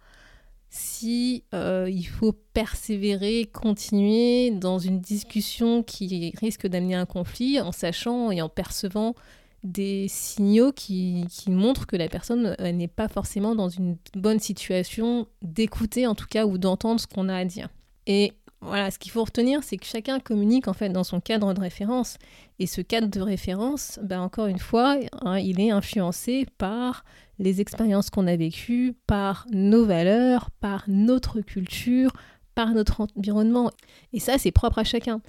si 0.70 1.44
euh, 1.54 1.88
il 1.90 2.04
faut 2.04 2.32
persévérer, 2.32 3.44
continuer 3.52 4.50
dans 4.50 4.78
une 4.78 5.00
discussion 5.00 5.82
qui 5.82 6.32
risque 6.40 6.66
d'amener 6.66 6.94
un 6.94 7.06
conflit 7.06 7.60
en 7.60 7.72
sachant 7.72 8.30
et 8.30 8.40
en 8.40 8.48
percevant 8.48 9.14
des 9.62 10.06
signaux 10.08 10.72
qui, 10.72 11.26
montrent 11.46 11.86
que 11.86 11.96
la 11.96 12.08
personne 12.08 12.56
euh, 12.60 12.72
n'est 12.72 12.88
pas 12.88 13.08
forcément 13.08 13.54
dans 13.54 13.68
une 13.68 13.96
bonne 14.14 14.40
situation 14.40 15.26
d'écouter 15.40 16.06
en 16.06 16.14
tout 16.14 16.26
cas 16.26 16.46
ou 16.46 16.58
d'entendre 16.58 17.00
ce 17.00 17.06
qu'on 17.06 17.28
a 17.28 17.36
à 17.36 17.44
dire. 17.44 17.68
Et 18.06 18.32
voilà, 18.60 18.90
ce 18.90 18.98
qu'il 18.98 19.10
faut 19.10 19.24
retenir, 19.24 19.62
c'est 19.62 19.76
que 19.76 19.86
chacun 19.86 20.20
communique 20.20 20.68
en 20.68 20.72
fait 20.72 20.88
dans 20.88 21.04
son 21.04 21.20
cadre 21.20 21.52
de 21.52 21.60
référence. 21.60 22.16
Et 22.58 22.66
ce 22.66 22.80
cadre 22.80 23.08
de 23.08 23.20
référence, 23.20 23.98
ben 24.02 24.20
encore 24.20 24.46
une 24.46 24.58
fois, 24.58 24.98
hein, 25.22 25.38
il 25.38 25.60
est 25.60 25.70
influencé 25.70 26.46
par 26.58 27.04
les 27.38 27.60
expériences 27.60 28.10
qu'on 28.10 28.26
a 28.28 28.36
vécues, 28.36 28.94
par 29.06 29.46
nos 29.50 29.84
valeurs, 29.84 30.50
par 30.60 30.84
notre 30.86 31.40
culture, 31.40 32.12
par 32.54 32.72
notre 32.72 33.06
environnement. 33.16 33.70
Et 34.12 34.20
ça, 34.20 34.38
c'est 34.38 34.52
propre 34.52 34.78
à 34.78 34.84
chacun. 34.84 35.20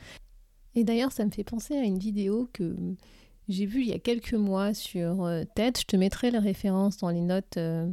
Et 0.75 0.83
d'ailleurs, 0.83 1.11
ça 1.11 1.25
me 1.25 1.31
fait 1.31 1.43
penser 1.43 1.75
à 1.75 1.83
une 1.83 1.97
vidéo 1.97 2.49
que 2.53 2.75
j'ai 3.49 3.65
vu 3.65 3.81
il 3.81 3.87
y 3.87 3.93
a 3.93 3.99
quelques 3.99 4.33
mois 4.33 4.73
sur 4.73 5.25
euh, 5.25 5.43
TED. 5.55 5.77
Je 5.77 5.85
te 5.85 5.95
mettrai 5.95 6.31
la 6.31 6.39
référence 6.39 6.97
dans 6.97 7.09
les 7.09 7.21
notes 7.21 7.57
euh, 7.57 7.89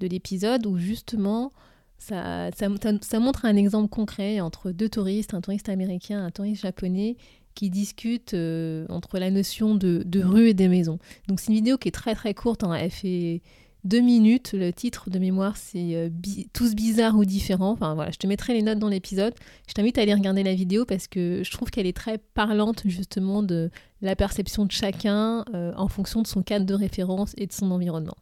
de 0.00 0.06
l'épisode 0.06 0.66
où 0.66 0.78
justement 0.78 1.52
ça, 1.98 2.50
ça, 2.52 3.20
montre 3.20 3.44
un 3.44 3.56
exemple 3.56 3.88
concret 3.88 4.40
entre 4.40 4.72
deux 4.72 4.88
touristes, 4.88 5.34
un 5.34 5.40
touriste 5.40 5.68
américain, 5.68 6.24
un 6.24 6.30
touriste 6.30 6.62
japonais, 6.62 7.16
qui 7.54 7.70
discutent 7.70 8.34
euh, 8.34 8.86
entre 8.88 9.18
la 9.18 9.30
notion 9.30 9.74
de, 9.74 10.02
de, 10.04 10.22
rue 10.22 10.48
et 10.48 10.54
des 10.54 10.68
maisons. 10.68 10.98
Donc 11.28 11.38
c'est 11.38 11.48
une 11.48 11.54
vidéo 11.54 11.78
qui 11.78 11.88
est 11.88 11.92
très 11.92 12.14
très 12.14 12.34
courte, 12.34 12.64
hein. 12.64 12.74
elle 12.74 12.90
fait 12.90 13.42
deux 13.84 14.00
minutes. 14.00 14.52
Le 14.52 14.72
titre 14.72 15.10
de 15.10 15.18
mémoire, 15.18 15.56
c'est 15.56 15.94
euh, 15.94 16.08
Tous 16.52 16.74
bizarres 16.74 17.16
ou 17.16 17.24
différents. 17.24 17.72
Enfin 17.72 17.94
voilà, 17.94 18.10
je 18.10 18.18
te 18.18 18.26
mettrai 18.26 18.54
les 18.54 18.62
notes 18.62 18.78
dans 18.78 18.88
l'épisode. 18.88 19.34
Je 19.68 19.74
t'invite 19.74 19.98
à 19.98 20.02
aller 20.02 20.14
regarder 20.14 20.42
la 20.42 20.54
vidéo 20.54 20.84
parce 20.84 21.06
que 21.06 21.42
je 21.44 21.50
trouve 21.50 21.70
qu'elle 21.70 21.86
est 21.86 21.96
très 21.96 22.18
parlante 22.18 22.82
justement 22.84 23.42
de 23.42 23.70
la 24.00 24.16
perception 24.16 24.64
de 24.64 24.72
chacun 24.72 25.44
euh, 25.54 25.72
en 25.76 25.88
fonction 25.88 26.22
de 26.22 26.26
son 26.26 26.42
cadre 26.42 26.66
de 26.66 26.74
référence 26.74 27.34
et 27.36 27.46
de 27.46 27.52
son 27.52 27.70
environnement. 27.70 28.16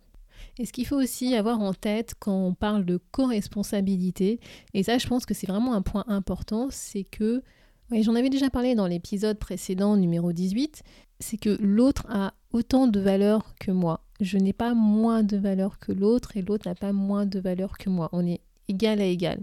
Et 0.59 0.67
ce 0.67 0.73
qu'il 0.73 0.87
faut 0.87 1.01
aussi 1.01 1.35
avoir 1.35 1.61
en 1.61 1.73
tête 1.73 2.15
quand 2.19 2.47
on 2.47 2.55
parle 2.55 2.85
de 2.85 3.01
co-responsabilité, 3.13 4.41
et 4.75 4.83
ça 4.83 4.99
je 4.99 5.07
pense 5.07 5.25
que 5.25 5.35
c'est 5.35 5.47
vraiment 5.47 5.75
un 5.75 5.83
point 5.83 6.05
important, 6.09 6.69
c'est 6.71 7.05
que, 7.05 7.43
j'en 7.91 8.15
avais 8.15 8.31
déjà 8.31 8.51
parlé 8.51 8.75
dans 8.75 8.87
l'épisode 8.87 9.39
précédent 9.39 9.97
numéro 9.97 10.33
18, 10.33 10.83
c'est 11.21 11.37
que 11.37 11.57
l'autre 11.61 12.07
a 12.09 12.35
autant 12.53 12.87
de 12.87 12.99
valeur 12.99 13.55
que 13.61 13.71
moi 13.71 14.01
je 14.21 14.37
n'ai 14.39 14.53
pas 14.53 14.75
moins 14.75 15.23
de 15.23 15.37
valeur 15.37 15.79
que 15.79 15.93
l'autre 15.93 16.37
et 16.37 16.43
l'autre 16.43 16.69
n'a 16.69 16.75
pas 16.75 16.93
moins 16.93 17.27
de 17.27 17.41
valeur 17.41 17.79
que 17.79 17.89
moi. 17.89 18.09
On 18.13 18.27
est 18.27 18.41
égal 18.69 19.01
à 19.01 19.05
égal. 19.05 19.41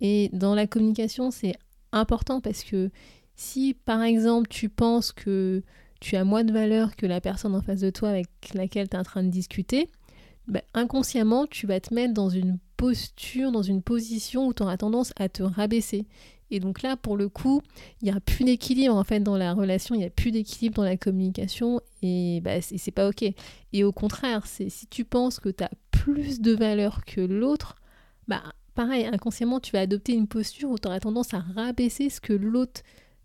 Et 0.00 0.30
dans 0.32 0.54
la 0.54 0.66
communication, 0.66 1.30
c'est 1.30 1.54
important 1.92 2.40
parce 2.40 2.64
que 2.64 2.90
si 3.36 3.74
par 3.74 4.02
exemple 4.02 4.48
tu 4.48 4.68
penses 4.68 5.12
que 5.12 5.62
tu 6.00 6.16
as 6.16 6.24
moins 6.24 6.44
de 6.44 6.52
valeur 6.52 6.96
que 6.96 7.06
la 7.06 7.20
personne 7.20 7.54
en 7.54 7.62
face 7.62 7.80
de 7.80 7.90
toi 7.90 8.10
avec 8.10 8.28
laquelle 8.54 8.88
tu 8.88 8.96
es 8.96 8.98
en 8.98 9.04
train 9.04 9.22
de 9.22 9.30
discuter, 9.30 9.88
bah, 10.48 10.62
inconsciemment 10.74 11.46
tu 11.46 11.66
vas 11.66 11.80
te 11.80 11.92
mettre 11.92 12.14
dans 12.14 12.30
une 12.30 12.58
posture, 12.76 13.52
dans 13.52 13.62
une 13.62 13.82
position 13.82 14.46
où 14.46 14.54
tu 14.54 14.62
auras 14.62 14.76
tendance 14.76 15.12
à 15.16 15.28
te 15.28 15.42
rabaisser. 15.42 16.06
Et 16.50 16.60
donc 16.60 16.82
là, 16.82 16.96
pour 16.96 17.16
le 17.16 17.28
coup, 17.28 17.60
il 18.00 18.10
n'y 18.10 18.16
a 18.16 18.20
plus 18.20 18.44
d'équilibre 18.44 18.94
en 18.94 19.04
fait 19.04 19.20
dans 19.20 19.36
la 19.36 19.52
relation, 19.52 19.94
il 19.94 19.98
n'y 19.98 20.04
a 20.04 20.10
plus 20.10 20.30
d'équilibre 20.30 20.76
dans 20.76 20.84
la 20.84 20.96
communication 20.96 21.80
et 22.02 22.40
bah, 22.42 22.60
c'est 22.60 22.90
pas 22.92 23.08
ok. 23.08 23.24
Et 23.72 23.84
au 23.84 23.92
contraire, 23.92 24.46
c'est 24.46 24.68
si 24.68 24.86
tu 24.86 25.04
penses 25.04 25.40
que 25.40 25.48
tu 25.48 25.64
as 25.64 25.70
plus 25.90 26.40
de 26.40 26.52
valeur 26.54 27.04
que 27.04 27.20
l'autre, 27.20 27.76
bah 28.28 28.42
pareil, 28.74 29.06
inconsciemment, 29.06 29.58
tu 29.58 29.72
vas 29.72 29.80
adopter 29.80 30.12
une 30.12 30.28
posture 30.28 30.70
où 30.70 30.78
tu 30.78 30.86
auras 30.86 31.00
tendance 31.00 31.34
à 31.34 31.40
rabaisser 31.40 32.10
ce 32.10 32.20
que 32.20 32.32
l'autre 32.32 32.82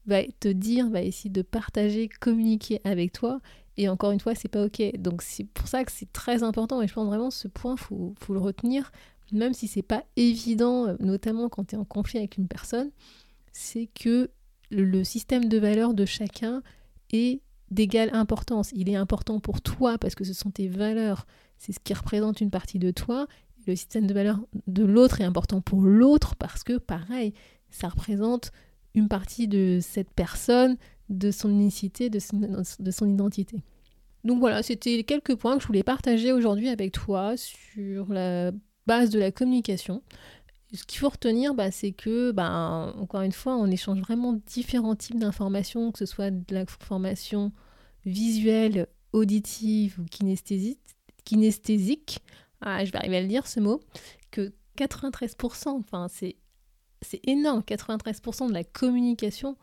va 0.07 0.23
te 0.39 0.47
dire, 0.47 0.89
va 0.89 1.01
essayer 1.01 1.29
de 1.29 1.43
partager, 1.43 2.09
communiquer 2.09 2.81
avec 2.83 3.13
toi. 3.13 3.39
Et 3.77 3.87
encore 3.87 4.11
une 4.11 4.19
fois, 4.19 4.33
c'est 4.33 4.47
pas 4.47 4.65
ok. 4.65 4.81
Donc 4.97 5.21
c'est 5.21 5.43
pour 5.43 5.67
ça 5.67 5.83
que 5.83 5.91
c'est 5.91 6.11
très 6.11 6.41
important 6.43 6.81
et 6.81 6.87
je 6.87 6.93
pense 6.93 7.07
vraiment 7.07 7.29
ce 7.29 7.47
point, 7.47 7.77
faut, 7.77 8.15
faut 8.19 8.33
le 8.33 8.39
retenir 8.39 8.91
même 9.31 9.53
si 9.53 9.67
c'est 9.67 9.81
pas 9.81 10.03
évident, 10.15 10.87
euh, 10.87 10.95
notamment 10.99 11.49
quand 11.49 11.65
tu 11.65 11.75
es 11.75 11.77
en 11.77 11.85
conflit 11.85 12.19
avec 12.19 12.37
une 12.37 12.47
personne, 12.47 12.91
c'est 13.51 13.87
que 13.87 14.29
le 14.69 15.03
système 15.03 15.45
de 15.45 15.57
valeurs 15.57 15.93
de 15.93 16.05
chacun 16.05 16.61
est 17.11 17.41
d'égale 17.69 18.09
importance. 18.13 18.71
Il 18.73 18.89
est 18.89 18.95
important 18.95 19.39
pour 19.39 19.61
toi 19.61 19.97
parce 19.97 20.15
que 20.15 20.23
ce 20.23 20.33
sont 20.33 20.51
tes 20.51 20.67
valeurs, 20.67 21.25
c'est 21.57 21.71
ce 21.71 21.79
qui 21.79 21.93
représente 21.93 22.41
une 22.41 22.51
partie 22.51 22.79
de 22.79 22.91
toi. 22.91 23.27
Le 23.67 23.75
système 23.75 24.07
de 24.07 24.13
valeurs 24.13 24.39
de 24.67 24.83
l'autre 24.83 25.21
est 25.21 25.25
important 25.25 25.61
pour 25.61 25.81
l'autre 25.81 26.35
parce 26.35 26.63
que, 26.63 26.77
pareil, 26.77 27.33
ça 27.69 27.89
représente 27.89 28.51
une 28.95 29.07
partie 29.07 29.47
de 29.47 29.79
cette 29.81 30.11
personne, 30.11 30.77
de 31.09 31.31
son 31.31 31.49
unicité, 31.49 32.09
de 32.09 32.19
son, 32.19 32.63
de 32.79 32.91
son 32.91 33.07
identité. 33.07 33.63
Donc 34.23 34.39
voilà, 34.39 34.63
c'était 34.63 35.03
quelques 35.03 35.35
points 35.35 35.55
que 35.57 35.63
je 35.63 35.67
voulais 35.67 35.83
partager 35.83 36.31
aujourd'hui 36.31 36.69
avec 36.69 36.91
toi 36.91 37.35
sur 37.37 38.11
la 38.11 38.51
base 38.87 39.09
de 39.09 39.19
la 39.19 39.31
communication. 39.31 40.01
Ce 40.73 40.83
qu'il 40.85 40.99
faut 40.99 41.09
retenir, 41.09 41.53
bah, 41.53 41.69
c'est 41.71 41.91
que, 41.91 42.31
bah, 42.31 42.93
encore 42.97 43.21
une 43.21 43.33
fois, 43.33 43.57
on 43.57 43.69
échange 43.69 43.99
vraiment 43.99 44.33
différents 44.45 44.95
types 44.95 45.19
d'informations, 45.19 45.91
que 45.91 45.99
ce 45.99 46.05
soit 46.05 46.31
de 46.31 46.53
l'information 46.53 47.51
visuelle, 48.05 48.87
auditive 49.11 49.99
ou 49.99 50.05
kinesthésique. 50.05 50.79
kinesthésique. 51.25 52.19
Ah, 52.61 52.85
je 52.85 52.91
vais 52.91 52.97
arriver 52.97 53.17
à 53.17 53.21
le 53.21 53.27
dire 53.27 53.47
ce 53.47 53.59
mot. 53.59 53.81
Que 54.31 54.53
93%, 54.77 55.69
enfin, 55.69 56.07
c'est, 56.09 56.37
c'est 57.01 57.19
énorme, 57.27 57.61
93% 57.61 58.47
de 58.47 58.53
la 58.53 58.63
communication 58.63 59.57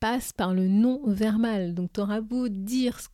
passe 0.00 0.32
par 0.32 0.54
le 0.54 0.68
non-verbal. 0.68 1.74
Donc, 1.74 1.92
tu 1.92 2.00
auras 2.00 2.20
beau 2.20 2.48
dire 2.48 3.00
ce 3.00 3.08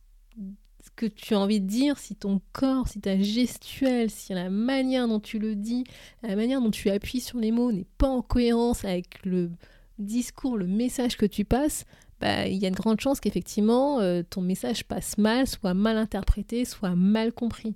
que 0.95 1.05
tu 1.05 1.33
as 1.33 1.39
envie 1.39 1.61
de 1.61 1.67
dire, 1.67 1.97
si 1.97 2.15
ton 2.15 2.41
corps, 2.53 2.87
si 2.87 2.99
ta 2.99 3.19
gestuelle, 3.19 4.09
si 4.09 4.33
la 4.33 4.49
manière 4.49 5.07
dont 5.07 5.19
tu 5.19 5.39
le 5.39 5.55
dis, 5.55 5.83
la 6.23 6.35
manière 6.35 6.61
dont 6.61 6.71
tu 6.71 6.89
appuies 6.89 7.21
sur 7.21 7.39
les 7.39 7.51
mots 7.51 7.71
n'est 7.71 7.87
pas 7.97 8.09
en 8.09 8.21
cohérence 8.21 8.85
avec 8.85 9.23
le 9.23 9.51
discours, 9.99 10.57
le 10.57 10.67
message 10.67 11.17
que 11.17 11.25
tu 11.25 11.45
passes, 11.45 11.85
bah, 12.19 12.47
il 12.47 12.57
y 12.57 12.65
a 12.65 12.69
de 12.69 12.75
grandes 12.75 12.99
chances 12.99 13.19
qu'effectivement 13.19 13.99
euh, 13.99 14.23
ton 14.27 14.41
message 14.41 14.85
passe 14.85 15.17
mal, 15.17 15.47
soit 15.47 15.73
mal 15.73 15.97
interprété, 15.97 16.65
soit 16.65 16.95
mal 16.95 17.33
compris. 17.33 17.75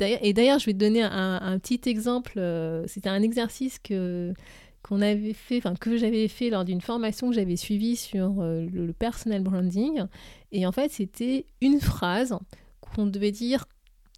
Et 0.00 0.32
d'ailleurs, 0.32 0.58
je 0.58 0.66
vais 0.66 0.72
te 0.72 0.78
donner 0.78 1.02
un, 1.02 1.58
petit 1.60 1.80
exemple. 1.88 2.32
Euh, 2.36 2.84
c'était 2.88 3.08
un 3.08 3.22
exercice 3.22 3.78
que 3.78 4.34
qu'on 4.84 5.00
avait 5.00 5.32
fait, 5.32 5.56
enfin 5.58 5.74
que 5.74 5.96
j'avais 5.96 6.28
fait 6.28 6.50
lors 6.50 6.64
d'une 6.64 6.82
formation 6.82 7.30
que 7.30 7.34
j'avais 7.34 7.56
suivie 7.56 7.96
sur 7.96 8.40
euh, 8.40 8.66
le, 8.70 8.92
personal 8.92 9.42
branding. 9.42 10.04
Et 10.52 10.66
en 10.66 10.72
fait, 10.72 10.92
c'était 10.92 11.46
une 11.62 11.80
phrase 11.80 12.38
qu'on 12.80 13.06
devait 13.06 13.32
dire 13.32 13.64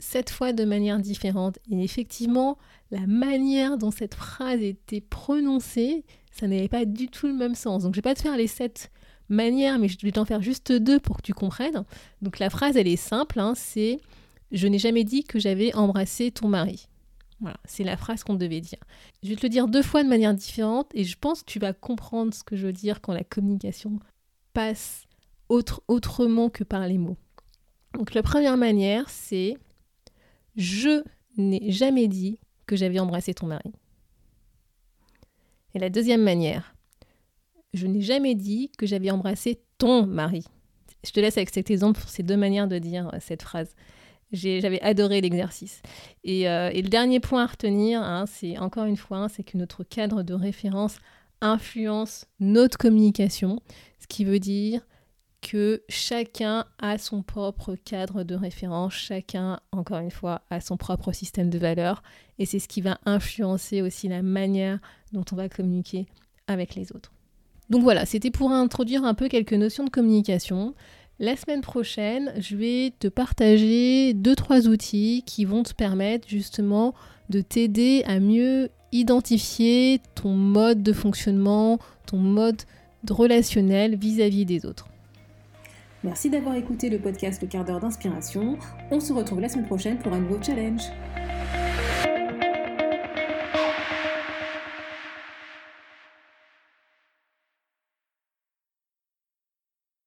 sept 0.00 0.28
fois 0.28 0.52
de 0.52 0.64
manière 0.64 0.99
différente. 0.99 1.61
Et 1.70 1.82
effectivement, 1.82 2.58
la 2.90 3.06
manière 3.06 3.78
dont 3.78 3.92
cette 3.92 4.16
phrase 4.16 4.61
était 4.61 5.00
prononcée, 5.00 6.04
ça 6.32 6.49
n'avait 6.49 6.68
pas 6.68 6.85
du 6.85 7.08
tout 7.08 7.28
le 7.28 7.35
même 7.35 7.54
sens. 7.54 7.85
Donc 7.85 7.94
je 7.94 7.99
vais 7.99 8.02
pas 8.02 8.16
te 8.16 8.23
faire 8.23 8.37
les 8.37 8.49
sept 8.49 8.90
manières, 9.28 9.78
mais 9.78 9.88
je 9.88 9.96
vais 10.02 10.12
t'en 10.12 10.25
faire 10.25 10.42
juste 10.42 10.73
deux 10.73 10.99
pour 10.99 11.18
que 11.18 11.23
tu 11.23 11.32
comprennes. 11.32 11.85
Donc 12.23 12.40
la 12.40 12.50
phrase, 12.50 12.76
elle 12.76 12.88
est 12.88 12.96
simple, 12.96 13.38
hein, 13.38 13.52
c'est 13.54 14.00
je 14.50 14.66
n'ai 14.66 14.78
jamais 14.78 15.04
dit 15.04 15.23
que 15.23 15.38
j'avais 15.38 15.75
embrassé 15.75 16.32
ton 16.32 16.49
mari. 16.49 16.88
Voilà, 17.40 17.59
c'est 17.64 17.85
la 17.85 17.97
phrase 17.97 18.25
qu'on 18.25 18.35
devait 18.35 18.61
dire. 18.61 18.78
Je 19.23 19.28
vais 19.28 19.37
te 19.37 19.43
le 19.43 19.50
dire 19.50 19.69
deux 19.69 19.83
fois 19.83 20.02
de 20.02 20.09
manière 20.09 20.35
différente 20.35 20.90
et 20.95 21.05
je 21.05 21.19
pense 21.19 21.43
que 21.43 21.50
tu 21.50 21.59
vas 21.59 21.73
comprendre 21.73 22.33
ce 22.33 22.43
que 22.43 22.57
je 22.57 22.66
veux 22.66 22.73
dire 22.73 23.00
quand 23.00 23.12
la 23.12 23.25
communication 23.25 23.99
passe 24.55 25.05
autre, 25.49 25.83
autrement 25.87 26.49
que 26.49 26.64
par 26.64 26.87
les 26.87 26.99
mots. 26.99 27.19
Donc 27.93 28.14
la 28.14 28.23
première 28.23 28.57
manière, 28.57 29.09
c'est 29.11 29.57
je 30.57 31.02
n'ai 31.37 31.71
jamais 31.71 32.09
dit 32.09 32.38
que 32.66 32.76
j'avais 32.76 32.99
embrassé 32.99 33.35
ton 33.35 33.47
mari. 33.47 33.73
Et 35.75 35.78
la 35.78 35.90
deuxième 35.90 36.23
manière, 36.23 36.75
je 37.75 37.87
n'ai 37.87 38.00
jamais 38.00 38.35
dit 38.35 38.71
que 38.78 38.87
j'avais 38.87 39.11
embrassé 39.11 39.61
ton 39.76 40.07
mari. 40.07 40.45
Je 41.05 41.11
te 41.12 41.21
laisse 41.21 41.37
avec 41.37 41.50
cet 41.50 41.71
exemple 41.71 42.00
pour 42.00 42.09
ces 42.09 42.23
deux 42.23 42.37
manières 42.37 42.69
de 42.69 42.78
dire 42.78 43.11
euh, 43.12 43.19
cette 43.21 43.43
phrase. 43.43 43.75
J'avais 44.33 44.80
adoré 44.83 45.21
l'exercice. 45.21 45.83
Euh, 46.26 46.71
et, 46.73 46.83
le 46.83 46.88
dernier 46.88 47.21
point 47.21 47.45
à 47.45 47.47
retenir, 47.47 48.02
hein, 48.02 48.25
c'est 48.26 48.59
encore 48.59 48.87
une 48.87 48.97
fois, 48.97 49.18
hein, 49.18 49.28
c'est 49.28 49.45
que 49.45 49.56
notre 49.56 49.85
cadre 49.85 50.23
de 50.23 50.35
référence 50.35 50.99
influence 51.40 52.26
notre 52.40 52.78
communication, 52.78 53.61
ce 54.00 54.06
qui 54.06 54.25
veut 54.25 54.40
dire 54.40 54.80
que 55.42 55.83
chacun 55.88 56.64
a 56.80 56.99
son 56.99 57.23
propre 57.23 57.76
cadre 57.76 58.25
de 58.25 58.35
référence, 58.35 58.95
chacun, 58.95 59.61
encore 59.71 59.99
une 59.99 60.11
fois, 60.11 60.42
a 60.50 60.61
son 60.61 60.76
propre 60.76 61.12
système 61.12 61.50
de 61.50 61.59
valeurs, 61.59 62.02
et 62.38 62.47
c'est 62.47 62.59
ce 62.59 62.66
qui 62.66 62.80
va 62.80 62.99
influencer 63.06 63.80
aussi 63.80 64.09
la 64.09 64.23
manière 64.23 64.80
dont 65.12 65.25
on 65.30 65.37
va 65.37 65.49
communiquer 65.49 66.06
avec 66.49 66.75
les 66.75 66.90
autres. 66.92 67.12
Donc 67.71 67.83
voilà, 67.83 68.06
c'était 68.06 68.30
pour 68.30 68.50
introduire 68.50 69.04
un 69.04 69.14
peu 69.14 69.28
quelques 69.28 69.52
notions 69.52 69.85
de 69.85 69.90
communication. 69.90 70.75
La 71.18 71.35
semaine 71.35 71.62
prochaine, 71.62 72.35
je 72.38 72.56
vais 72.56 72.92
te 72.99 73.08
partager 73.08 74.12
deux 74.12 74.37
trois 74.37 74.68
outils 74.68 75.23
qui 75.25 75.46
vont 75.46 75.62
te 75.62 75.73
permettre 75.73 76.28
justement 76.28 76.94
de 77.30 77.40
t'aider 77.40 78.04
à 78.06 78.20
mieux 78.20 78.68
identifier 78.92 80.02
ton 80.14 80.35
mode 80.35 80.82
de 80.82 80.92
fonctionnement, 80.92 81.78
ton 82.04 82.18
mode 82.18 82.61
relationnel 83.08 83.96
vis-à-vis 83.96 84.44
-vis 84.44 84.46
des 84.46 84.66
autres. 84.66 84.88
Merci 86.04 86.28
d'avoir 86.28 86.54
écouté 86.54 86.90
le 86.90 86.99
podcast 86.99 87.40
Le 87.40 87.49
quart 87.49 87.64
d'heure 87.64 87.80
d'inspiration. 87.80 88.58
On 88.90 89.00
se 89.00 89.14
retrouve 89.14 89.40
la 89.40 89.49
semaine 89.49 89.66
prochaine 89.66 89.99
pour 89.99 90.12
un 90.12 90.20
nouveau 90.20 90.42
challenge. 90.42 90.82